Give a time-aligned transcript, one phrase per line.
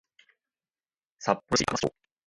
[1.19, 1.91] 札幌市赤松町